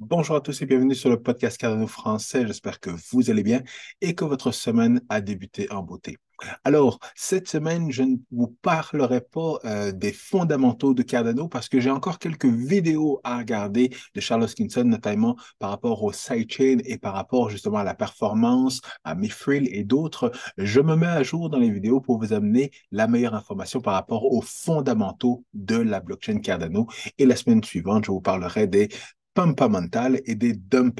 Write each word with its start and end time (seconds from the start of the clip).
Bonjour 0.00 0.36
à 0.36 0.40
tous 0.40 0.62
et 0.62 0.66
bienvenue 0.66 0.94
sur 0.94 1.10
le 1.10 1.20
podcast 1.20 1.58
Cardano 1.58 1.86
français. 1.86 2.46
J'espère 2.46 2.80
que 2.80 2.88
vous 3.12 3.28
allez 3.28 3.42
bien 3.42 3.62
et 4.00 4.14
que 4.14 4.24
votre 4.24 4.50
semaine 4.50 5.02
a 5.10 5.20
débuté 5.20 5.70
en 5.70 5.82
beauté. 5.82 6.16
Alors, 6.64 6.98
cette 7.14 7.48
semaine, 7.48 7.92
je 7.92 8.04
ne 8.04 8.16
vous 8.30 8.56
parlerai 8.62 9.20
pas 9.20 9.58
euh, 9.66 9.92
des 9.92 10.14
fondamentaux 10.14 10.94
de 10.94 11.02
Cardano 11.02 11.48
parce 11.48 11.68
que 11.68 11.80
j'ai 11.80 11.90
encore 11.90 12.18
quelques 12.18 12.46
vidéos 12.46 13.20
à 13.24 13.36
regarder 13.36 13.90
de 14.14 14.20
Charles 14.22 14.44
Hoskinson, 14.44 14.84
notamment 14.84 15.36
par 15.58 15.68
rapport 15.68 16.02
au 16.02 16.12
sidechain 16.12 16.78
et 16.86 16.96
par 16.96 17.12
rapport 17.12 17.50
justement 17.50 17.76
à 17.76 17.84
la 17.84 17.94
performance, 17.94 18.80
à 19.04 19.14
Mithril 19.14 19.68
et 19.70 19.84
d'autres. 19.84 20.32
Je 20.56 20.80
me 20.80 20.96
mets 20.96 21.08
à 21.08 21.22
jour 21.22 21.50
dans 21.50 21.58
les 21.58 21.70
vidéos 21.70 22.00
pour 22.00 22.18
vous 22.18 22.32
amener 22.32 22.70
la 22.90 23.06
meilleure 23.06 23.34
information 23.34 23.82
par 23.82 23.92
rapport 23.92 24.32
aux 24.32 24.40
fondamentaux 24.40 25.44
de 25.52 25.76
la 25.76 26.00
blockchain 26.00 26.38
Cardano. 26.38 26.86
Et 27.18 27.26
la 27.26 27.36
semaine 27.36 27.62
suivante, 27.62 28.06
je 28.06 28.12
vous 28.12 28.22
parlerai 28.22 28.66
des 28.66 28.88
mentales 29.36 30.20
et 30.24 30.34
des 30.34 30.58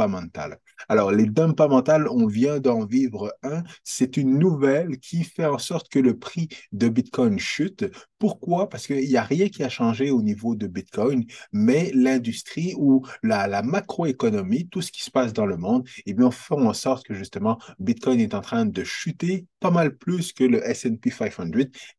mentales. 0.08 0.58
Alors, 0.88 1.12
les 1.12 1.26
mentales, 1.26 2.08
on 2.08 2.26
vient 2.26 2.58
d'en 2.58 2.86
vivre 2.86 3.32
un. 3.42 3.62
C'est 3.84 4.16
une 4.16 4.38
nouvelle 4.38 4.98
qui 4.98 5.24
fait 5.24 5.44
en 5.44 5.58
sorte 5.58 5.88
que 5.88 5.98
le 5.98 6.18
prix 6.18 6.48
de 6.72 6.88
Bitcoin 6.88 7.38
chute. 7.38 7.84
Pourquoi? 8.18 8.68
Parce 8.68 8.86
qu'il 8.86 9.06
n'y 9.06 9.16
a 9.16 9.22
rien 9.22 9.48
qui 9.48 9.62
a 9.62 9.68
changé 9.68 10.10
au 10.10 10.22
niveau 10.22 10.54
de 10.54 10.66
Bitcoin, 10.66 11.24
mais 11.52 11.90
l'industrie 11.94 12.74
ou 12.78 13.06
la, 13.22 13.62
macroéconomie, 13.62 14.68
tout 14.68 14.82
ce 14.82 14.92
qui 14.92 15.02
se 15.02 15.10
passe 15.10 15.32
dans 15.32 15.46
le 15.46 15.56
monde, 15.56 15.86
eh 16.06 16.14
bien, 16.14 16.30
font 16.30 16.68
en 16.68 16.74
sorte 16.74 17.06
que 17.06 17.14
justement, 17.14 17.58
Bitcoin 17.78 18.20
est 18.20 18.34
en 18.34 18.40
train 18.40 18.64
de 18.64 18.84
chuter 18.84 19.46
pas 19.60 19.70
mal 19.70 19.96
plus 19.96 20.32
que 20.32 20.44
le 20.44 20.66
S&P 20.66 21.10
500 21.10 21.50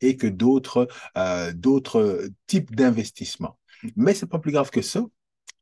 et 0.01 0.17
que 0.17 0.27
d'autres 0.27 0.87
euh, 1.17 1.51
d'autres 1.53 2.27
types 2.47 2.75
d'investissements. 2.75 3.57
Mais 3.95 4.13
c'est 4.13 4.27
pas 4.27 4.39
plus 4.39 4.51
grave 4.51 4.69
que 4.69 4.81
ça 4.81 5.05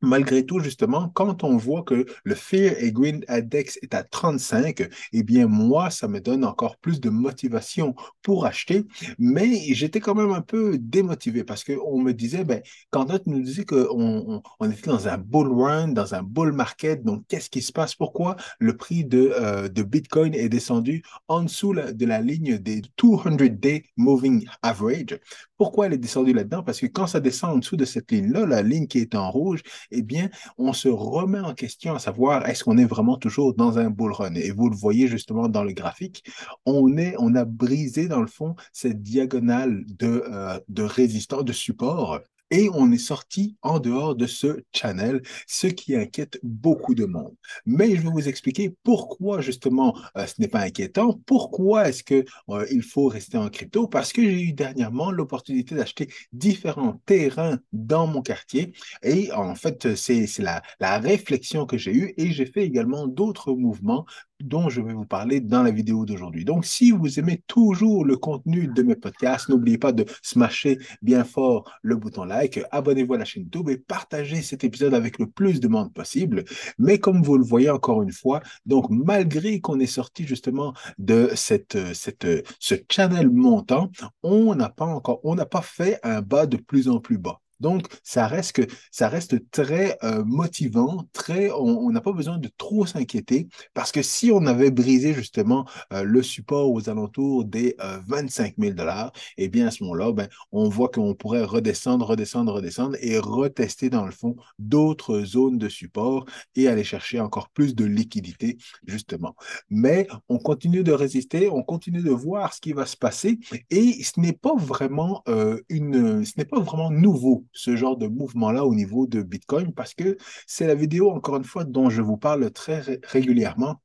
malgré 0.01 0.45
tout, 0.45 0.59
justement, 0.59 1.09
quand 1.09 1.43
on 1.43 1.57
voit 1.57 1.83
que 1.83 2.05
le 2.23 2.35
Fear 2.35 2.73
et 2.77 2.91
Green 2.91 3.23
Index 3.27 3.79
est 3.81 3.93
à 3.93 4.03
35, 4.03 4.89
eh 5.13 5.23
bien, 5.23 5.47
moi, 5.47 5.89
ça 5.89 6.07
me 6.07 6.19
donne 6.19 6.45
encore 6.45 6.77
plus 6.77 6.99
de 6.99 7.09
motivation 7.09 7.95
pour 8.21 8.45
acheter. 8.45 8.85
Mais 9.17 9.73
j'étais 9.73 9.99
quand 9.99 10.15
même 10.15 10.31
un 10.31 10.41
peu 10.41 10.77
démotivé 10.77 11.43
parce 11.43 11.63
qu'on 11.63 12.01
me 12.01 12.13
disait, 12.13 12.43
ben, 12.43 12.61
quand 12.89 13.07
on 13.11 13.19
nous 13.25 13.41
disait 13.41 13.65
qu'on 13.65 14.41
on, 14.59 14.71
était 14.71 14.89
dans 14.89 15.07
un 15.07 15.17
bull 15.17 15.51
run, 15.51 15.89
dans 15.89 16.15
un 16.15 16.23
bull 16.23 16.51
market, 16.51 17.03
donc 17.03 17.23
qu'est-ce 17.27 17.49
qui 17.49 17.61
se 17.61 17.71
passe? 17.71 17.95
Pourquoi 17.95 18.35
le 18.59 18.77
prix 18.77 19.03
de, 19.03 19.31
euh, 19.39 19.67
de 19.67 19.83
Bitcoin 19.83 20.33
est 20.33 20.49
descendu 20.49 21.03
en 21.27 21.43
dessous 21.43 21.73
de 21.73 22.05
la 22.05 22.21
ligne 22.21 22.57
des 22.57 22.81
200-day 22.97 23.85
moving 23.97 24.45
average? 24.61 25.19
Pourquoi 25.57 25.87
elle 25.87 25.93
est 25.93 25.97
descendue 25.97 26.33
là-dedans? 26.33 26.63
Parce 26.63 26.79
que 26.79 26.85
quand 26.85 27.07
ça 27.07 27.19
descend 27.19 27.51
en 27.51 27.57
dessous 27.57 27.75
de 27.75 27.85
cette 27.85 28.11
ligne-là, 28.11 28.45
la 28.45 28.61
ligne 28.61 28.87
qui 28.87 28.99
est 28.99 29.15
en 29.15 29.29
rouge, 29.29 29.61
eh 29.91 30.01
bien, 30.01 30.29
on 30.57 30.73
se 30.73 30.87
remet 30.89 31.39
en 31.39 31.53
question 31.53 31.93
à 31.95 31.99
savoir 31.99 32.47
est-ce 32.47 32.63
qu'on 32.63 32.77
est 32.77 32.85
vraiment 32.85 33.17
toujours 33.17 33.53
dans 33.53 33.77
un 33.77 33.89
bull 33.89 34.13
run? 34.13 34.35
Et 34.35 34.51
vous 34.51 34.69
le 34.69 34.75
voyez 34.75 35.07
justement 35.07 35.47
dans 35.47 35.63
le 35.63 35.73
graphique, 35.73 36.23
on, 36.65 36.97
est, 36.97 37.15
on 37.19 37.35
a 37.35 37.45
brisé 37.45 38.07
dans 38.07 38.21
le 38.21 38.27
fond 38.27 38.55
cette 38.73 39.01
diagonale 39.01 39.83
de, 39.87 40.23
euh, 40.27 40.59
de 40.67 40.83
résistance, 40.83 41.45
de 41.45 41.53
support 41.53 42.19
et 42.51 42.69
on 42.73 42.91
est 42.91 42.97
sorti 42.97 43.55
en 43.61 43.79
dehors 43.79 44.15
de 44.15 44.27
ce 44.27 44.61
channel, 44.73 45.21
ce 45.47 45.67
qui 45.67 45.95
inquiète 45.95 46.39
beaucoup 46.43 46.95
de 46.95 47.05
monde. 47.05 47.35
Mais 47.65 47.95
je 47.95 48.01
vais 48.01 48.09
vous 48.09 48.27
expliquer 48.27 48.75
pourquoi 48.83 49.41
justement 49.41 49.97
euh, 50.17 50.25
ce 50.25 50.35
n'est 50.39 50.47
pas 50.47 50.61
inquiétant, 50.61 51.19
pourquoi 51.25 51.89
est-ce 51.89 52.03
que 52.03 52.25
euh, 52.49 52.65
il 52.71 52.83
faut 52.83 53.07
rester 53.07 53.37
en 53.37 53.49
crypto, 53.49 53.87
parce 53.87 54.13
que 54.13 54.21
j'ai 54.21 54.41
eu 54.43 54.53
dernièrement 54.53 55.11
l'opportunité 55.11 55.75
d'acheter 55.75 56.09
différents 56.33 57.01
terrains 57.05 57.59
dans 57.73 58.07
mon 58.07 58.21
quartier. 58.21 58.73
Et 59.03 59.31
en 59.31 59.55
fait 59.55 59.95
c'est 59.95 60.27
la, 60.39 60.61
la 60.79 60.99
réflexion 60.99 61.65
que 61.65 61.77
j'ai 61.77 61.93
eue. 61.93 62.13
Et 62.17 62.31
j'ai 62.31 62.45
fait 62.45 62.63
également 62.63 63.07
d'autres 63.07 63.53
mouvements 63.53 64.05
dont 64.41 64.69
je 64.69 64.81
vais 64.81 64.93
vous 64.93 65.05
parler 65.05 65.41
dans 65.41 65.63
la 65.63 65.71
vidéo 65.71 66.05
d'aujourd'hui. 66.05 66.45
Donc, 66.45 66.65
si 66.65 66.91
vous 66.91 67.19
aimez 67.19 67.43
toujours 67.47 68.05
le 68.05 68.17
contenu 68.17 68.67
de 68.67 68.83
mes 68.83 68.95
podcasts, 68.95 69.49
n'oubliez 69.49 69.77
pas 69.77 69.91
de 69.91 70.05
smasher 70.21 70.79
bien 71.01 71.23
fort 71.23 71.71
le 71.81 71.95
bouton 71.95 72.23
like, 72.23 72.59
abonnez-vous 72.71 73.15
à 73.15 73.17
la 73.17 73.25
chaîne 73.25 73.43
YouTube 73.43 73.69
et 73.69 73.77
partagez 73.77 74.41
cet 74.41 74.63
épisode 74.63 74.93
avec 74.93 75.19
le 75.19 75.27
plus 75.27 75.59
de 75.59 75.67
monde 75.67 75.93
possible. 75.93 76.45
Mais 76.77 76.99
comme 76.99 77.21
vous 77.21 77.37
le 77.37 77.43
voyez 77.43 77.69
encore 77.69 78.01
une 78.01 78.11
fois, 78.11 78.41
donc 78.65 78.89
malgré 78.89 79.59
qu'on 79.59 79.79
est 79.79 79.85
sorti 79.85 80.25
justement 80.25 80.73
de 80.97 81.31
cette, 81.35 81.93
cette, 81.93 82.27
ce 82.59 82.75
channel 82.89 83.29
montant, 83.29 83.91
on 84.23 84.55
n'a 84.55 84.69
pas 84.69 84.85
encore, 84.85 85.19
on 85.23 85.35
n'a 85.35 85.45
pas 85.45 85.61
fait 85.61 85.99
un 86.03 86.21
bas 86.21 86.45
de 86.45 86.57
plus 86.57 86.89
en 86.89 86.99
plus 86.99 87.17
bas. 87.17 87.39
Donc, 87.59 87.87
ça 88.03 88.27
reste, 88.27 88.53
que, 88.53 88.61
ça 88.91 89.09
reste 89.09 89.49
très 89.51 89.97
euh, 90.03 90.23
motivant, 90.25 91.07
très, 91.13 91.51
on 91.51 91.89
n'a 91.91 92.01
pas 92.01 92.13
besoin 92.13 92.37
de 92.37 92.49
trop 92.57 92.85
s'inquiéter 92.85 93.47
parce 93.73 93.91
que 93.91 94.01
si 94.01 94.31
on 94.31 94.45
avait 94.45 94.71
brisé 94.71 95.13
justement 95.13 95.67
euh, 95.93 96.03
le 96.03 96.21
support 96.23 96.71
aux 96.71 96.89
alentours 96.89 97.45
des 97.45 97.75
25 98.07 98.55
000 98.57 98.73
dollars, 98.73 99.11
eh 99.37 99.47
bien 99.47 99.67
à 99.67 99.71
ce 99.71 99.83
moment-là, 99.83 100.11
ben, 100.11 100.27
on 100.51 100.69
voit 100.69 100.89
qu'on 100.89 101.13
pourrait 101.13 101.43
redescendre, 101.43 102.05
redescendre, 102.05 102.53
redescendre 102.53 102.97
et 103.01 103.17
retester 103.19 103.89
dans 103.89 104.05
le 104.05 104.11
fond 104.11 104.35
d'autres 104.57 105.21
zones 105.21 105.57
de 105.57 105.69
support 105.69 106.25
et 106.55 106.67
aller 106.67 106.83
chercher 106.83 107.19
encore 107.19 107.49
plus 107.49 107.75
de 107.75 107.85
liquidité 107.85 108.57
justement. 108.85 109.35
Mais 109.69 110.07
on 110.27 110.37
continue 110.37 110.83
de 110.83 110.91
résister, 110.91 111.49
on 111.49 111.63
continue 111.63 112.01
de 112.01 112.11
voir 112.11 112.53
ce 112.53 112.61
qui 112.61 112.73
va 112.73 112.85
se 112.85 112.97
passer 112.97 113.39
et 113.69 114.03
ce 114.03 114.19
n'est 114.19 114.33
pas 114.33 114.55
vraiment 114.55 115.23
euh, 115.27 115.59
une, 115.69 116.25
ce 116.25 116.33
n'est 116.37 116.45
pas 116.45 116.59
vraiment 116.59 116.91
nouveau 116.91 117.45
ce 117.53 117.75
genre 117.75 117.97
de 117.97 118.07
mouvement-là 118.07 118.65
au 118.65 118.75
niveau 118.75 119.07
de 119.07 119.21
Bitcoin 119.21 119.73
parce 119.73 119.93
que 119.93 120.17
c'est 120.47 120.67
la 120.67 120.75
vidéo, 120.75 121.11
encore 121.11 121.37
une 121.37 121.43
fois, 121.43 121.63
dont 121.63 121.89
je 121.89 122.01
vous 122.01 122.17
parle 122.17 122.51
très 122.51 122.81
régulièrement 123.03 123.81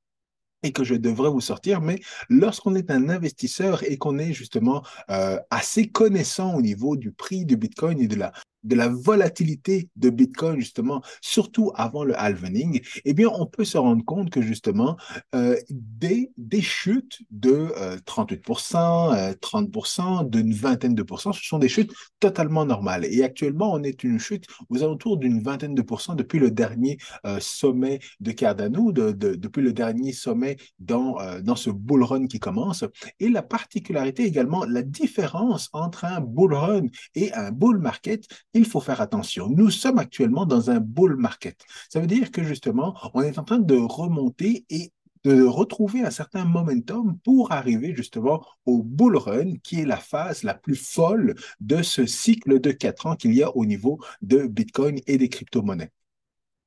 et 0.63 0.73
que 0.73 0.83
je 0.83 0.95
devrais 0.95 1.31
vous 1.31 1.43
sortir, 1.43 1.81
mais 1.81 2.01
lorsqu'on 2.31 2.75
est 2.75 2.91
un 2.91 3.11
investisseur 3.11 3.83
et 3.85 3.99
qu'on 3.99 4.19
est 4.19 4.33
justement 4.33 4.83
euh, 5.11 5.39
assez 5.51 5.89
connaissant 5.89 6.55
au 6.55 6.63
niveau 6.63 6.97
du 6.97 7.13
prix 7.13 7.45
du 7.45 7.57
Bitcoin 7.57 8.01
et 8.01 8.09
de 8.09 8.17
la 8.17 8.33
de 8.65 8.75
la 8.75 8.89
volatilité 8.89 9.89
de 9.97 10.11
Bitcoin, 10.11 10.59
justement, 10.59 11.03
surtout 11.21 11.73
avant 11.75 12.05
le 12.05 12.19
halvening, 12.19 12.81
eh 13.05 13.15
bien, 13.15 13.29
on 13.29 13.47
peut 13.47 13.65
se 13.65 13.79
rendre 13.79 14.05
compte 14.05 14.31
que, 14.31 14.43
justement, 14.43 14.97
euh, 15.35 15.57
des, 15.71 16.33
des 16.37 16.63
chutes 16.63 17.21
de 17.31 17.73
38%, 18.07 19.35
30%, 19.39 20.29
d'une 20.29 20.53
vingtaine 20.53 20.95
de 20.95 21.03
pourcents, 21.03 21.33
ce 21.33 21.45
sont 21.45 21.59
des 21.59 21.69
chutes 21.69 21.93
totalement 22.21 22.65
normales. 22.65 23.05
Et 23.05 23.23
actuellement, 23.23 23.73
on 23.73 23.83
est 23.83 24.05
une 24.05 24.19
chute 24.19 24.47
aux 24.69 24.83
alentours 24.83 25.17
d'une 25.17 25.41
vingtaine 25.41 25.75
de 25.75 25.83
pourcents 25.83 26.15
depuis 26.15 26.39
le 26.39 26.51
dernier 26.51 26.99
euh, 27.27 27.39
sommet 27.41 28.01
de 28.21 28.33
Cardano, 28.33 28.93
de, 28.93 29.13
depuis 29.13 29.63
le 29.63 29.73
dernier 29.73 30.13
sommet 30.13 30.57
dans, 30.79 31.19
euh, 31.21 31.41
dans 31.41 31.57
ce 31.57 31.71
bull 31.71 32.03
run 32.03 32.27
qui 32.27 32.39
commence. 32.39 32.85
Et 33.21 33.29
la 33.29 33.43
particularité 33.43 34.25
également, 34.25 34.65
la 34.65 34.83
différence 34.83 35.69
entre 35.73 36.05
un 36.05 36.21
bull 36.21 36.55
run 36.55 36.87
et 37.15 37.33
un 37.33 37.51
bull 37.51 37.79
market, 37.79 38.27
il 38.55 38.65
faut 38.65 38.81
faire 38.81 39.01
attention. 39.01 39.49
Nous 39.49 39.71
sommes 39.71 39.99
actuellement 39.99 40.47
dans 40.47 40.71
un 40.71 40.81
bull 40.81 41.17
market. 41.17 41.61
Ça 41.89 42.01
veut 42.01 42.07
dire 42.07 42.31
que 42.31 42.43
justement, 42.43 42.97
on 43.13 43.23
est 43.23 43.39
en 43.39 43.45
train 43.45 43.59
de 43.59 43.77
remonter 43.77 44.65
et 44.71 44.93
de 45.25 45.43
retrouver 45.43 46.03
un 46.03 46.11
certain 46.11 46.45
momentum 46.45 47.19
pour 47.25 47.51
arriver 47.51 47.95
justement 47.97 48.45
au 48.67 48.83
bull 48.83 49.17
run, 49.17 49.55
qui 49.63 49.81
est 49.81 49.87
la 49.87 49.97
phase 49.97 50.43
la 50.43 50.55
plus 50.55 50.77
folle 50.77 51.35
de 51.61 51.83
ce 51.83 52.07
cycle 52.07 52.61
de 52.61 52.71
quatre 52.73 53.07
ans 53.07 53.17
qu'il 53.17 53.35
y 53.35 53.43
a 53.43 53.55
au 53.57 53.65
niveau 53.65 53.99
de 54.23 54.47
Bitcoin 54.47 55.01
et 55.07 55.19
des 55.19 55.29
crypto-monnaies. 55.29 55.91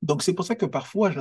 Donc, 0.01 0.21
c'est 0.21 0.33
pour 0.33 0.45
ça 0.45 0.55
que 0.55 0.65
parfois, 0.65 1.11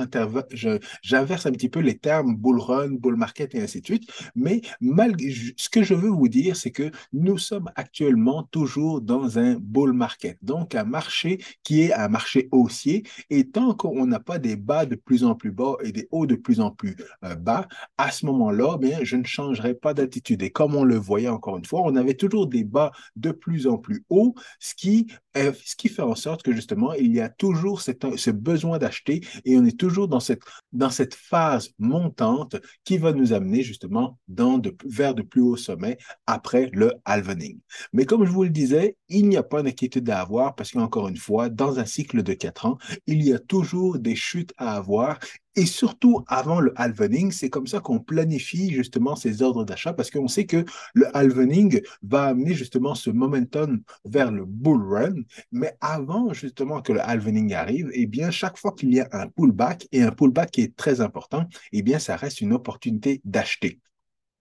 j'inverse 1.01 1.45
un 1.45 1.51
petit 1.51 1.69
peu 1.69 1.79
les 1.79 1.97
termes 1.97 2.35
bull 2.35 2.59
run, 2.59 2.91
bull 2.91 3.15
market 3.15 3.55
et 3.55 3.61
ainsi 3.61 3.81
de 3.81 3.85
suite. 3.85 4.09
Mais 4.35 4.61
malgré, 4.81 5.33
ce 5.57 5.69
que 5.69 5.83
je 5.83 5.93
veux 5.93 6.09
vous 6.09 6.27
dire, 6.27 6.55
c'est 6.55 6.71
que 6.71 6.91
nous 7.11 7.37
sommes 7.37 7.69
actuellement 7.75 8.43
toujours 8.43 9.01
dans 9.01 9.39
un 9.39 9.55
bull 9.59 9.93
market. 9.93 10.37
Donc, 10.41 10.75
un 10.75 10.83
marché 10.83 11.39
qui 11.63 11.81
est 11.81 11.93
un 11.93 12.07
marché 12.07 12.49
haussier. 12.51 13.03
Et 13.29 13.49
tant 13.49 13.73
qu'on 13.73 14.05
n'a 14.05 14.19
pas 14.19 14.37
des 14.37 14.55
bas 14.55 14.85
de 14.85 14.95
plus 14.95 15.23
en 15.23 15.35
plus 15.35 15.51
bas 15.51 15.75
et 15.83 15.91
des 15.91 16.07
hauts 16.11 16.27
de 16.27 16.35
plus 16.35 16.59
en 16.59 16.71
plus 16.71 16.95
euh, 17.23 17.35
bas, 17.35 17.67
à 17.97 18.11
ce 18.11 18.25
moment-là, 18.27 18.77
bien, 18.77 18.99
je 19.03 19.15
ne 19.15 19.25
changerai 19.25 19.73
pas 19.73 19.93
d'attitude. 19.93 20.43
Et 20.43 20.51
comme 20.51 20.75
on 20.75 20.83
le 20.83 20.97
voyait 20.97 21.29
encore 21.29 21.57
une 21.57 21.65
fois, 21.65 21.81
on 21.83 21.95
avait 21.95 22.13
toujours 22.13 22.47
des 22.47 22.63
bas 22.63 22.91
de 23.15 23.31
plus 23.31 23.65
en 23.67 23.77
plus 23.77 24.05
hauts, 24.09 24.35
ce 24.59 24.75
qui, 24.75 25.07
ce 25.35 25.75
qui 25.75 25.89
fait 25.89 26.01
en 26.01 26.15
sorte 26.15 26.43
que 26.43 26.53
justement, 26.53 26.93
il 26.93 27.13
y 27.13 27.21
a 27.21 27.29
toujours 27.29 27.81
ce 27.81 28.31
besoin 28.31 28.66
d'acheter 28.75 29.21
et 29.45 29.57
on 29.57 29.65
est 29.65 29.79
toujours 29.79 30.07
dans 30.07 30.19
cette, 30.19 30.41
dans 30.73 30.89
cette 30.89 31.15
phase 31.15 31.69
montante 31.79 32.57
qui 32.83 32.97
va 32.97 33.13
nous 33.13 33.33
amener 33.33 33.63
justement 33.63 34.19
vers 34.27 35.15
de 35.15 35.21
plus 35.21 35.41
hauts 35.41 35.57
sommets 35.57 35.97
après 36.25 36.69
le 36.73 36.93
halvening. 37.05 37.59
Mais 37.93 38.05
comme 38.05 38.25
je 38.25 38.31
vous 38.31 38.43
le 38.43 38.49
disais, 38.49 38.97
il 39.09 39.29
n'y 39.29 39.37
a 39.37 39.43
pas 39.43 39.63
d'inquiétude 39.63 40.09
à 40.09 40.19
avoir 40.19 40.55
parce 40.55 40.71
qu'encore 40.71 41.07
une 41.07 41.17
fois, 41.17 41.49
dans 41.49 41.79
un 41.79 41.85
cycle 41.85 42.23
de 42.23 42.33
quatre 42.33 42.65
ans, 42.65 42.77
il 43.05 43.23
y 43.23 43.33
a 43.33 43.39
toujours 43.39 43.99
des 43.99 44.15
chutes 44.15 44.53
à 44.57 44.75
avoir 44.75 45.19
Et 45.57 45.65
surtout 45.65 46.23
avant 46.27 46.59
le 46.59 46.71
halvening, 46.75 47.31
c'est 47.31 47.49
comme 47.49 47.65
ça 47.65 47.79
qu'on 47.79 47.99
planifie 47.99 48.71
justement 48.71 49.15
ces 49.15 49.41
ordres 49.41 49.65
d'achat 49.65 49.91
parce 49.91 50.11
qu'on 50.11 50.27
sait 50.27 50.45
que 50.45 50.63
le 50.93 51.17
halvening 51.17 51.81
va 52.03 52.25
amener 52.25 52.53
justement 52.53 52.93
ce 52.93 53.09
momentum 53.09 53.81
vers 54.05 54.31
le 54.31 54.45
bull 54.45 54.83
run. 54.83 55.15
Mais 55.51 55.75
avant 55.81 56.31
justement 56.31 56.81
que 56.83 56.93
le 56.93 57.01
halvening 57.01 57.55
arrive, 57.55 57.89
eh 57.93 58.05
bien, 58.05 58.29
chaque 58.29 58.57
fois 58.57 58.73
qu'il 58.73 58.93
y 58.93 58.99
a 58.99 59.09
un 59.11 59.27
pullback 59.29 59.87
et 59.91 60.03
un 60.03 60.11
pullback 60.11 60.51
qui 60.51 60.61
est 60.61 60.75
très 60.75 61.01
important, 61.01 61.45
eh 61.73 61.81
bien, 61.81 61.97
ça 61.97 62.15
reste 62.15 62.41
une 62.41 62.53
opportunité 62.53 63.19
d'acheter. 63.25 63.79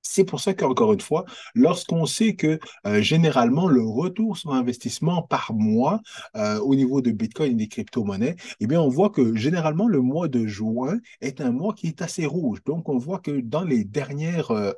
C'est 0.08 0.24
pour 0.24 0.40
ça 0.40 0.54
qu'encore 0.54 0.92
une 0.92 1.00
fois, 1.00 1.24
lorsqu'on 1.54 2.06
sait 2.06 2.36
que 2.36 2.58
euh, 2.86 3.02
généralement 3.02 3.66
le 3.68 3.82
retour 3.82 4.36
sur 4.36 4.52
investissement 4.52 5.22
par 5.22 5.52
mois 5.52 6.00
euh, 6.36 6.58
au 6.60 6.74
niveau 6.74 7.00
de 7.02 7.10
Bitcoin 7.10 7.52
et 7.52 7.54
des 7.54 7.68
crypto-monnaies, 7.68 8.36
eh 8.60 8.66
bien, 8.66 8.80
on 8.80 8.88
voit 8.88 9.10
que 9.10 9.34
généralement 9.34 9.88
le 9.88 10.00
mois 10.00 10.28
de 10.28 10.46
juin 10.46 10.98
est 11.20 11.40
un 11.40 11.50
mois 11.50 11.74
qui 11.74 11.88
est 11.88 12.02
assez 12.02 12.24
rouge. 12.24 12.62
Donc, 12.64 12.88
on 12.88 12.98
voit 12.98 13.18
que 13.18 13.40
dans 13.40 13.64
les 13.64 13.84
dernières 13.84 14.52
euh, 14.52 14.72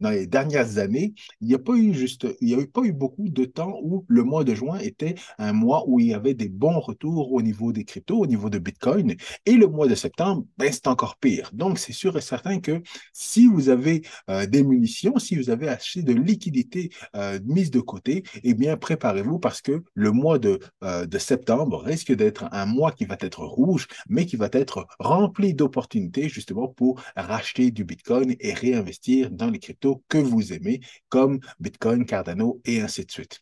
dans 0.00 0.10
les 0.10 0.26
dernières 0.26 0.78
années, 0.78 1.14
il 1.40 1.48
n'y 1.48 1.54
a 1.54 1.58
pas 1.58 1.74
eu 1.74 1.94
juste, 1.94 2.26
il 2.40 2.48
n'y 2.48 2.62
a 2.62 2.66
pas 2.66 2.82
eu 2.82 2.92
beaucoup 2.92 3.28
de 3.28 3.44
temps 3.44 3.78
où 3.82 4.04
le 4.08 4.22
mois 4.22 4.44
de 4.44 4.54
juin 4.54 4.78
était 4.78 5.14
un 5.38 5.52
mois 5.52 5.84
où 5.86 6.00
il 6.00 6.08
y 6.08 6.14
avait 6.14 6.34
des 6.34 6.48
bons 6.48 6.80
retours 6.80 7.32
au 7.32 7.42
niveau 7.42 7.72
des 7.72 7.84
cryptos, 7.84 8.18
au 8.18 8.26
niveau 8.26 8.50
de 8.50 8.58
Bitcoin. 8.58 9.14
Et 9.46 9.54
le 9.54 9.66
mois 9.66 9.86
de 9.86 9.94
septembre, 9.94 10.44
ben, 10.58 10.70
c'est 10.72 10.86
encore 10.86 11.16
pire. 11.16 11.50
Donc, 11.52 11.78
c'est 11.78 11.92
sûr 11.92 12.16
et 12.16 12.20
certain 12.20 12.60
que 12.60 12.82
si 13.12 13.46
vous 13.46 13.68
avez 13.68 14.02
euh, 14.30 14.46
des 14.46 14.62
munitions, 14.62 15.18
si 15.18 15.36
vous 15.36 15.50
avez 15.50 15.68
acheté 15.68 16.02
de 16.02 16.12
liquidités 16.12 16.90
euh, 17.16 17.38
mises 17.44 17.70
de 17.70 17.80
côté, 17.80 18.24
eh 18.42 18.54
bien, 18.54 18.76
préparez-vous 18.76 19.38
parce 19.38 19.60
que 19.60 19.82
le 19.94 20.10
mois 20.10 20.38
euh, 20.82 21.06
de 21.06 21.18
septembre 21.18 21.82
risque 21.82 22.12
d'être 22.12 22.46
un 22.52 22.66
mois 22.66 22.92
qui 22.92 23.04
va 23.04 23.16
être 23.20 23.44
rouge, 23.44 23.86
mais 24.08 24.26
qui 24.26 24.36
va 24.36 24.48
être 24.52 24.86
rempli 24.98 25.54
d'opportunités 25.54 26.28
justement 26.28 26.68
pour 26.68 27.02
racheter 27.16 27.70
du 27.70 27.84
Bitcoin 27.84 28.34
et 28.40 28.52
réinvestir 28.52 29.30
dans 29.30 29.50
les 29.50 29.58
cryptos 29.58 29.83
que 30.08 30.18
vous 30.18 30.52
aimez, 30.52 30.80
comme 31.08 31.40
Bitcoin, 31.60 32.04
Cardano 32.06 32.60
et 32.64 32.80
ainsi 32.80 33.04
de 33.04 33.10
suite. 33.10 33.40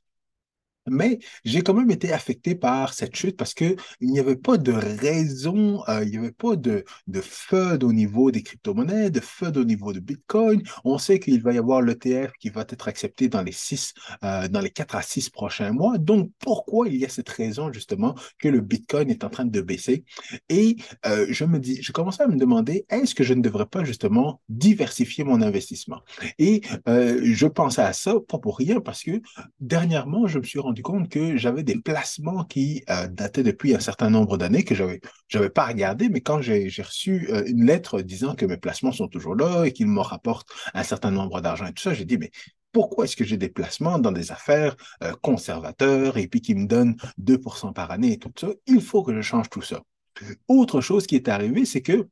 Mais 0.91 1.21
j'ai 1.45 1.63
quand 1.63 1.75
même 1.75 1.91
été 1.93 2.13
affecté 2.13 2.57
par 2.57 2.93
cette 2.93 3.15
chute 3.15 3.37
parce 3.37 3.55
qu'il 3.55 3.77
n'y 4.01 4.19
avait 4.19 4.37
pas 4.37 4.57
de 4.57 4.73
raison, 4.73 5.83
euh, 5.89 6.03
il 6.05 6.11
n'y 6.11 6.19
avait 6.19 6.33
pas 6.33 6.57
de, 6.57 6.85
de 7.07 7.21
FUD 7.21 7.85
au 7.85 7.93
niveau 7.93 8.33
des 8.33 8.43
crypto-monnaies, 8.43 9.11
de 9.11 9.21
FUD 9.21 9.57
au 9.59 9.65
niveau 9.65 9.93
de 9.93 10.01
Bitcoin. 10.01 10.63
On 10.85 10.99
sait 10.99 11.21
qu'il 11.21 11.41
va 11.41 11.53
y 11.53 11.59
avoir 11.59 11.83
l'ETF 11.83 12.33
qui 12.41 12.51
va 12.51 12.63
être 12.69 12.89
accepté 12.89 13.29
dans 13.29 13.43
les 13.43 13.53
six, 13.53 13.95
euh, 14.25 14.49
dans 14.49 14.61
les 14.61 14.71
quatre 14.71 14.97
à 14.97 15.03
six 15.03 15.31
prochains 15.31 15.71
mois. 15.71 15.99
Donc, 15.99 16.31
pourquoi 16.41 16.89
il 16.89 16.97
y 16.97 17.05
a 17.05 17.09
cette 17.09 17.29
raison 17.29 17.73
justement 17.73 18.17
que 18.39 18.49
le 18.49 18.61
Bitcoin 18.61 19.09
est 19.09 19.23
en 19.23 19.31
train 19.31 19.45
de 19.45 19.61
baisser? 19.61 20.05
Et 20.49 20.77
euh, 21.07 21.27
je 21.31 21.45
me 21.45 21.61
dis, 21.61 21.81
je 21.81 21.93
commençais 21.93 22.25
à 22.25 22.29
me 22.29 22.37
demander, 22.37 22.87
est-ce 22.91 23.15
que 23.15 23.23
je 23.23 23.35
ne 23.35 23.43
devrais 23.43 23.67
pas 23.67 23.85
justement 23.85 24.41
diversifier 24.49 25.23
mon 25.23 25.43
investissement? 25.43 26.01
Et 26.39 26.63
je 26.87 27.47
pensais 27.47 27.83
à 27.83 27.93
ça, 27.93 28.15
pas 28.27 28.39
pour 28.39 28.57
rien, 28.59 28.81
parce 28.81 29.03
que 29.03 29.21
dernièrement, 29.61 30.27
je 30.27 30.39
me 30.39 30.45
suis 30.45 30.59
rendu 30.59 30.72
rendu 30.73 30.83
compte 30.83 31.11
que 31.11 31.37
j'avais 31.37 31.63
des 31.63 31.77
placements 31.77 32.45
qui 32.45 32.83
euh, 32.89 33.07
dataient 33.07 33.43
depuis 33.43 33.75
un 33.75 33.81
certain 33.81 34.09
nombre 34.09 34.39
d'années 34.39 34.65
que 34.65 34.75
j'avais 34.75 35.03
n'avais 35.35 35.51
pas 35.51 35.67
regardé, 35.67 36.09
mais 36.09 36.23
quand 36.23 36.41
j'ai 36.41 36.71
reçu 36.83 37.29
euh, 37.31 37.45
une 37.47 37.67
lettre 37.67 38.01
disant 38.01 38.35
que 38.35 38.47
mes 38.47 38.57
placements 38.57 38.93
sont 38.93 39.07
toujours 39.07 39.35
là 39.35 39.65
et 39.65 39.73
qu'ils 39.73 39.87
me 39.87 40.01
rapportent 40.01 40.49
un 40.73 40.83
certain 40.83 41.11
nombre 41.11 41.43
d'argent 41.43 41.67
et 41.67 41.75
tout 41.75 41.83
ça, 41.83 41.93
j'ai 41.93 42.07
dit, 42.07 42.17
mais 42.17 42.31
pourquoi 42.73 43.05
est-ce 43.05 43.17
que 43.17 43.25
j'ai 43.25 43.37
des 43.37 43.51
placements 43.51 43.99
dans 43.99 44.13
des 44.13 44.33
affaires 44.33 44.75
euh, 45.03 45.13
conservateurs 45.21 46.17
et 46.17 46.27
puis 46.27 46.41
qui 46.41 46.55
me 46.55 46.67
donnent 46.67 46.97
2% 47.19 47.75
par 47.75 47.91
année 47.91 48.13
et 48.13 48.19
tout 48.19 48.33
ça? 48.35 48.49
Il 48.67 48.81
faut 48.81 49.03
que 49.03 49.15
je 49.15 49.21
change 49.21 49.51
tout 49.51 49.61
ça. 49.61 49.83
Autre 50.49 50.81
chose 50.81 51.07
qui 51.07 51.17
est 51.17 51.29
arrivée, 51.29 51.67
c'est 51.67 51.83
que 51.83 52.09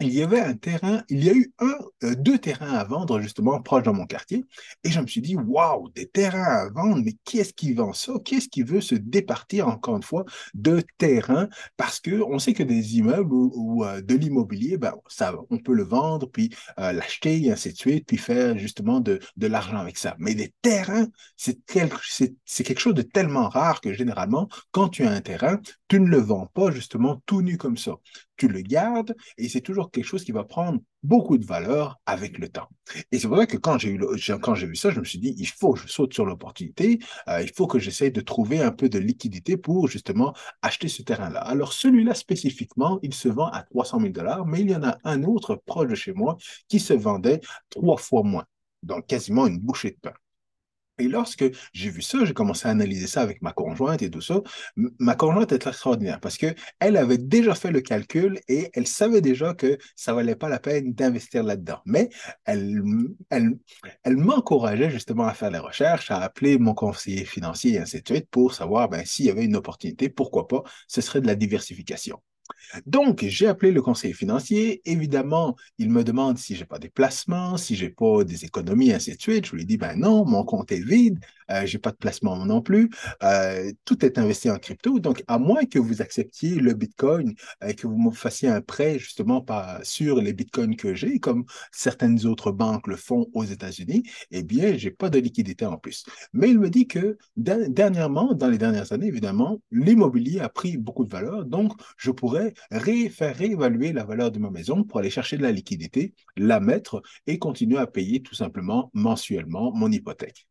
il 0.00 0.14
y 0.14 0.22
avait 0.22 0.40
un 0.40 0.54
terrain, 0.54 1.02
il 1.08 1.24
y 1.24 1.28
a 1.28 1.32
eu 1.32 1.52
un, 1.58 1.74
euh, 2.04 2.14
deux 2.14 2.38
terrains 2.38 2.74
à 2.74 2.84
vendre 2.84 3.20
justement 3.20 3.60
proche 3.60 3.82
dans 3.82 3.94
mon 3.94 4.06
quartier. 4.06 4.44
Et 4.84 4.90
je 4.90 5.00
me 5.00 5.06
suis 5.08 5.20
dit, 5.20 5.34
waouh, 5.36 5.88
des 5.90 6.06
terrains 6.06 6.44
à 6.44 6.68
vendre, 6.70 7.02
mais 7.04 7.14
qui 7.24 7.38
est-ce 7.38 7.52
qui 7.52 7.72
vend 7.72 7.92
ça? 7.92 8.12
Qui 8.24 8.36
est-ce 8.36 8.48
qui 8.48 8.62
veut 8.62 8.80
se 8.80 8.94
départir 8.94 9.66
encore 9.66 9.96
une 9.96 10.02
fois 10.04 10.24
de 10.54 10.82
terrain? 10.98 11.48
Parce 11.76 11.98
qu'on 12.00 12.38
sait 12.38 12.52
que 12.52 12.62
des 12.62 12.98
immeubles 12.98 13.32
ou, 13.32 13.84
euh, 13.84 14.00
de 14.00 14.14
l'immobilier, 14.14 14.78
ben, 14.78 14.94
ça, 15.08 15.34
on 15.50 15.58
peut 15.58 15.74
le 15.74 15.84
vendre, 15.84 16.30
puis 16.30 16.50
euh, 16.78 16.92
l'acheter, 16.92 17.42
et 17.42 17.52
ainsi 17.52 17.72
de 17.72 17.78
suite, 17.78 18.06
puis 18.06 18.18
faire 18.18 18.56
justement 18.56 19.00
de, 19.00 19.18
l'argent 19.36 19.78
avec 19.78 19.98
ça. 19.98 20.14
Mais 20.18 20.34
des 20.34 20.52
terrains, 20.62 21.08
c'est 21.36 21.58
c'est 22.44 22.64
quelque 22.64 22.80
chose 22.80 22.94
de 22.94 23.02
tellement 23.02 23.48
rare 23.48 23.80
que 23.80 23.92
généralement, 23.92 24.48
quand 24.70 24.88
tu 24.88 25.04
as 25.04 25.10
un 25.10 25.20
terrain, 25.20 25.58
tu 25.88 26.00
ne 26.00 26.06
le 26.06 26.18
vends 26.18 26.46
pas 26.46 26.70
justement 26.70 27.22
tout 27.26 27.42
nu 27.42 27.56
comme 27.56 27.76
ça 27.76 27.96
tu 28.38 28.48
le 28.48 28.62
gardes 28.62 29.14
et 29.36 29.48
c'est 29.48 29.60
toujours 29.60 29.90
quelque 29.90 30.04
chose 30.06 30.24
qui 30.24 30.32
va 30.32 30.44
prendre 30.44 30.80
beaucoup 31.02 31.38
de 31.38 31.44
valeur 31.44 32.00
avec 32.06 32.38
le 32.38 32.48
temps. 32.48 32.68
Et 33.12 33.18
c'est 33.18 33.28
pour 33.28 33.36
ça 33.36 33.46
que 33.46 33.56
quand 33.56 33.78
j'ai 33.78 33.90
eu 33.90 34.00
quand 34.40 34.54
j'ai 34.54 34.66
vu 34.66 34.76
ça, 34.76 34.90
je 34.90 35.00
me 35.00 35.04
suis 35.04 35.18
dit 35.18 35.34
il 35.36 35.46
faut 35.46 35.74
que 35.74 35.80
je 35.80 35.88
saute 35.88 36.14
sur 36.14 36.24
l'opportunité, 36.24 36.98
euh, 37.28 37.42
il 37.42 37.52
faut 37.54 37.66
que 37.66 37.78
j'essaye 37.78 38.10
de 38.10 38.20
trouver 38.20 38.60
un 38.62 38.72
peu 38.72 38.88
de 38.88 38.98
liquidité 38.98 39.56
pour 39.56 39.88
justement 39.88 40.34
acheter 40.62 40.88
ce 40.88 41.02
terrain-là. 41.02 41.40
Alors 41.40 41.72
celui-là 41.72 42.14
spécifiquement, 42.14 42.98
il 43.02 43.14
se 43.14 43.28
vend 43.28 43.48
à 43.48 43.62
300 43.62 44.00
000 44.00 44.12
dollars, 44.12 44.46
mais 44.46 44.60
il 44.60 44.70
y 44.70 44.76
en 44.76 44.84
a 44.84 44.98
un 45.04 45.22
autre 45.24 45.56
proche 45.66 45.88
de 45.88 45.94
chez 45.94 46.12
moi 46.12 46.36
qui 46.68 46.80
se 46.80 46.94
vendait 46.94 47.40
trois 47.70 47.96
fois 47.96 48.22
moins, 48.22 48.44
donc 48.82 49.06
quasiment 49.06 49.46
une 49.46 49.58
bouchée 49.58 49.90
de 49.90 49.98
pain. 50.00 50.12
Et 50.98 51.08
lorsque 51.08 51.44
j'ai 51.72 51.90
vu 51.90 52.02
ça, 52.02 52.24
j'ai 52.24 52.34
commencé 52.34 52.66
à 52.68 52.70
analyser 52.70 53.06
ça 53.06 53.22
avec 53.22 53.42
ma 53.42 53.52
conjointe 53.52 54.02
et 54.02 54.10
tout 54.10 54.20
ça. 54.20 54.40
Ma 54.76 55.14
conjointe 55.14 55.52
est 55.52 55.66
extraordinaire 55.66 56.20
parce 56.20 56.36
qu'elle 56.36 56.56
avait 56.96 57.18
déjà 57.18 57.54
fait 57.54 57.70
le 57.70 57.80
calcul 57.80 58.40
et 58.48 58.70
elle 58.74 58.86
savait 58.86 59.20
déjà 59.20 59.54
que 59.54 59.78
ça 59.96 60.12
valait 60.12 60.36
pas 60.36 60.48
la 60.48 60.58
peine 60.58 60.92
d'investir 60.92 61.42
là-dedans. 61.42 61.80
Mais 61.86 62.08
elle, 62.44 62.82
elle, 63.30 63.58
elle 64.02 64.16
m'encourageait 64.16 64.90
justement 64.90 65.26
à 65.26 65.34
faire 65.34 65.50
les 65.50 65.58
recherches, 65.58 66.10
à 66.10 66.18
appeler 66.18 66.58
mon 66.58 66.74
conseiller 66.74 67.24
financier 67.24 67.74
et 67.74 67.78
ainsi 67.78 68.02
de 68.02 68.08
suite 68.08 68.28
pour 68.30 68.54
savoir 68.54 68.88
ben, 68.88 69.04
s'il 69.04 69.26
y 69.26 69.30
avait 69.30 69.44
une 69.44 69.56
opportunité, 69.56 70.08
pourquoi 70.08 70.48
pas, 70.48 70.62
ce 70.86 71.00
serait 71.00 71.20
de 71.20 71.26
la 71.26 71.34
diversification. 71.34 72.20
Donc, 72.86 73.24
j'ai 73.26 73.46
appelé 73.46 73.72
le 73.72 73.82
conseiller 73.82 74.14
financier. 74.14 74.82
Évidemment, 74.84 75.56
il 75.78 75.90
me 75.90 76.04
demande 76.04 76.38
si 76.38 76.54
j'ai 76.54 76.64
pas 76.64 76.78
des 76.78 76.88
placements, 76.88 77.56
si 77.56 77.74
j'ai 77.76 77.90
pas 77.90 78.24
des 78.24 78.44
économies, 78.44 78.92
ainsi 78.92 79.14
de 79.16 79.20
suite. 79.20 79.46
Je 79.46 79.56
lui 79.56 79.64
dis, 79.64 79.76
ben 79.76 79.96
non, 79.96 80.24
mon 80.24 80.44
compte 80.44 80.72
est 80.72 80.84
vide, 80.84 81.18
euh, 81.50 81.66
j'ai 81.66 81.78
pas 81.78 81.90
de 81.90 81.96
placement 81.96 82.44
non 82.44 82.60
plus. 82.60 82.90
Euh, 83.22 83.72
tout 83.84 84.04
est 84.04 84.18
investi 84.18 84.50
en 84.50 84.58
crypto. 84.58 84.98
Donc, 85.00 85.22
à 85.28 85.38
moins 85.38 85.64
que 85.64 85.78
vous 85.78 86.02
acceptiez 86.02 86.56
le 86.56 86.74
Bitcoin, 86.74 87.34
euh, 87.64 87.72
que 87.72 87.86
vous 87.86 87.98
me 87.98 88.10
fassiez 88.10 88.48
un 88.48 88.60
prêt 88.60 88.98
justement 88.98 89.40
pas 89.40 89.80
sur 89.82 90.20
les 90.20 90.32
Bitcoins 90.32 90.76
que 90.76 90.94
j'ai, 90.94 91.18
comme 91.18 91.44
certaines 91.72 92.26
autres 92.26 92.52
banques 92.52 92.86
le 92.86 92.96
font 92.96 93.26
aux 93.32 93.44
États-Unis, 93.44 94.02
eh 94.30 94.42
bien, 94.42 94.76
j'ai 94.76 94.90
pas 94.90 95.10
de 95.10 95.18
liquidité 95.18 95.66
en 95.66 95.78
plus. 95.78 96.04
Mais 96.32 96.50
il 96.50 96.58
me 96.58 96.70
dit 96.70 96.86
que 96.86 97.16
dernièrement, 97.36 98.34
dans 98.34 98.48
les 98.48 98.58
dernières 98.58 98.92
années, 98.92 99.06
évidemment, 99.06 99.60
l'immobilier 99.70 100.40
a 100.40 100.48
pris 100.48 100.76
beaucoup 100.76 101.04
de 101.04 101.10
valeur. 101.10 101.44
Donc, 101.44 101.72
je 101.96 102.10
pourrais 102.10 102.37
faire 103.10 103.36
réévaluer 103.36 103.92
la 103.92 104.04
valeur 104.04 104.30
de 104.30 104.38
ma 104.38 104.50
maison 104.50 104.84
pour 104.84 104.98
aller 104.98 105.10
chercher 105.10 105.36
de 105.36 105.42
la 105.42 105.52
liquidité, 105.52 106.14
la 106.36 106.60
mettre 106.60 107.02
et 107.26 107.38
continuer 107.38 107.78
à 107.78 107.86
payer 107.86 108.22
tout 108.22 108.34
simplement 108.34 108.90
mensuellement 108.94 109.72
mon 109.72 109.90
hypothèque 109.90 110.48